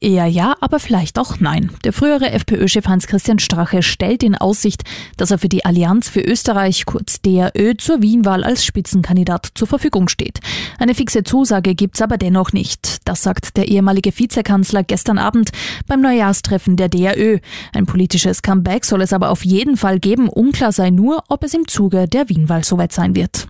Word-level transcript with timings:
Eher 0.00 0.26
ja, 0.26 0.54
aber 0.60 0.78
vielleicht 0.78 1.18
auch 1.18 1.40
nein. 1.40 1.70
Der 1.82 1.92
frühere 1.92 2.30
FPÖ-Chef 2.30 2.86
Hans-Christian 2.86 3.38
Strache 3.38 3.82
stellt 3.82 4.22
in 4.22 4.36
Aussicht, 4.36 4.84
dass 5.16 5.30
er 5.30 5.38
für 5.38 5.48
die 5.48 5.64
Allianz 5.64 6.08
für 6.08 6.20
Österreich, 6.20 6.86
kurz 6.86 7.20
DRÖ, 7.20 7.74
zur 7.76 8.00
Wienwahl 8.00 8.44
als 8.44 8.64
Spitzenkandidat 8.64 9.48
zur 9.54 9.66
Verfügung 9.66 10.08
steht. 10.08 10.38
Eine 10.78 10.94
fixe 10.94 11.24
Zusage 11.24 11.74
gibt's 11.74 12.00
aber 12.00 12.16
dennoch 12.16 12.52
nicht. 12.52 13.08
Das 13.08 13.22
sagt 13.22 13.56
der 13.56 13.68
ehemalige 13.68 14.16
Vizekanzler 14.16 14.84
gestern 14.84 15.18
Abend 15.18 15.50
beim 15.86 16.00
Neujahrstreffen 16.00 16.76
der 16.76 16.88
DRÖ. 16.88 17.38
Ein 17.74 17.86
politisches 17.86 18.42
Comeback 18.42 18.84
soll 18.84 19.02
es 19.02 19.12
aber 19.12 19.30
auf 19.30 19.44
jeden 19.44 19.76
Fall 19.76 19.98
geben. 19.98 20.28
Unklar 20.28 20.72
sei 20.72 20.90
nur, 20.90 21.24
ob 21.28 21.42
es 21.42 21.54
im 21.54 21.66
Zuge 21.66 22.06
der 22.06 22.28
Wienwahl 22.28 22.62
soweit 22.62 22.92
sein 22.92 23.16
wird. 23.16 23.48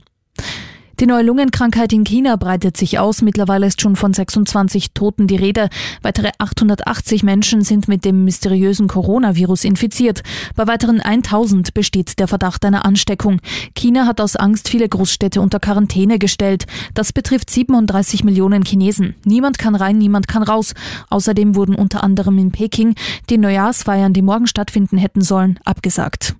Die 1.00 1.06
neue 1.06 1.22
Lungenkrankheit 1.22 1.92
in 1.92 2.02
China 2.02 2.34
breitet 2.34 2.76
sich 2.76 2.98
aus. 2.98 3.22
Mittlerweile 3.22 3.68
ist 3.68 3.80
schon 3.80 3.94
von 3.94 4.12
26 4.12 4.94
Toten 4.94 5.28
die 5.28 5.36
Rede. 5.36 5.68
Weitere 6.02 6.32
880 6.38 7.22
Menschen 7.22 7.62
sind 7.62 7.86
mit 7.86 8.04
dem 8.04 8.24
mysteriösen 8.24 8.88
Coronavirus 8.88 9.62
infiziert. 9.62 10.24
Bei 10.56 10.66
weiteren 10.66 11.00
1000 11.00 11.72
besteht 11.72 12.18
der 12.18 12.26
Verdacht 12.26 12.64
einer 12.64 12.84
Ansteckung. 12.84 13.40
China 13.76 14.06
hat 14.06 14.20
aus 14.20 14.34
Angst 14.34 14.68
viele 14.68 14.88
Großstädte 14.88 15.40
unter 15.40 15.60
Quarantäne 15.60 16.18
gestellt. 16.18 16.66
Das 16.94 17.12
betrifft 17.12 17.48
37 17.48 18.24
Millionen 18.24 18.64
Chinesen. 18.64 19.14
Niemand 19.24 19.56
kann 19.56 19.76
rein, 19.76 19.98
niemand 19.98 20.26
kann 20.26 20.42
raus. 20.42 20.74
Außerdem 21.10 21.54
wurden 21.54 21.76
unter 21.76 22.02
anderem 22.02 22.38
in 22.38 22.50
Peking 22.50 22.96
die 23.30 23.38
Neujahrsfeiern, 23.38 24.14
die 24.14 24.22
morgen 24.22 24.48
stattfinden 24.48 24.98
hätten 24.98 25.20
sollen, 25.20 25.60
abgesagt. 25.64 26.34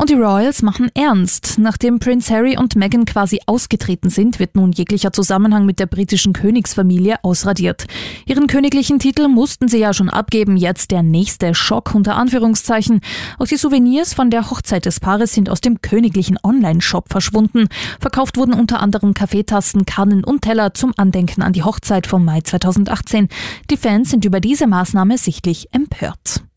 Und 0.00 0.08
die 0.08 0.14
Royals 0.14 0.62
machen 0.62 0.90
ernst. 0.94 1.58
Nachdem 1.58 1.98
Prince 1.98 2.32
Harry 2.32 2.56
und 2.56 2.74
Meghan 2.74 3.04
quasi 3.04 3.38
ausgetreten 3.44 4.08
sind, 4.08 4.38
wird 4.38 4.56
nun 4.56 4.72
jeglicher 4.72 5.12
Zusammenhang 5.12 5.66
mit 5.66 5.78
der 5.78 5.84
britischen 5.84 6.32
Königsfamilie 6.32 7.22
ausradiert. 7.22 7.84
Ihren 8.24 8.46
königlichen 8.46 8.98
Titel 8.98 9.28
mussten 9.28 9.68
sie 9.68 9.76
ja 9.76 9.92
schon 9.92 10.08
abgeben, 10.08 10.56
jetzt 10.56 10.90
der 10.90 11.02
nächste 11.02 11.54
Schock 11.54 11.94
unter 11.94 12.16
Anführungszeichen. 12.16 13.02
Auch 13.38 13.46
die 13.46 13.58
Souvenirs 13.58 14.14
von 14.14 14.30
der 14.30 14.50
Hochzeit 14.50 14.86
des 14.86 15.00
Paares 15.00 15.34
sind 15.34 15.50
aus 15.50 15.60
dem 15.60 15.82
königlichen 15.82 16.38
Online-Shop 16.42 17.10
verschwunden. 17.10 17.68
Verkauft 18.00 18.38
wurden 18.38 18.54
unter 18.54 18.80
anderem 18.80 19.12
Kaffeetassen, 19.12 19.84
Kannen 19.84 20.24
und 20.24 20.40
Teller 20.40 20.72
zum 20.72 20.94
Andenken 20.96 21.42
an 21.42 21.52
die 21.52 21.62
Hochzeit 21.62 22.06
vom 22.06 22.24
Mai 22.24 22.40
2018. 22.40 23.28
Die 23.70 23.76
Fans 23.76 24.08
sind 24.08 24.24
über 24.24 24.40
diese 24.40 24.66
Maßnahme 24.66 25.18
sichtlich 25.18 25.68
empört. 25.74 26.49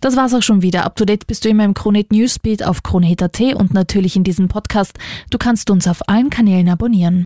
Das 0.00 0.16
war's 0.16 0.32
auch 0.34 0.42
schon 0.42 0.62
wieder. 0.62 0.84
Up 0.84 0.96
to 0.96 1.04
date 1.04 1.26
bist 1.26 1.44
du 1.44 1.50
immer 1.50 1.64
im 1.64 1.74
Kronehit 1.74 2.10
Newsbeat 2.10 2.64
auf 2.64 2.82
Kronehit.at 2.82 3.40
und 3.54 3.74
natürlich 3.74 4.16
in 4.16 4.24
diesem 4.24 4.48
Podcast. 4.48 4.98
Du 5.30 5.38
kannst 5.38 5.70
uns 5.70 5.86
auf 5.86 6.08
allen 6.08 6.30
Kanälen 6.30 6.68
abonnieren. 6.68 7.24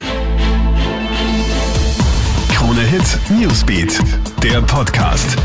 Kronehit 2.49 3.19
Newsbeat, 3.31 4.01
der 4.43 4.61
Podcast. 4.63 5.37